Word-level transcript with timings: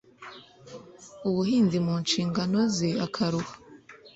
ubuhinzi 1.29 1.77
mu 1.85 1.95
nshingano 2.03 2.59
ze 2.75 2.89
akaruha 3.05 3.53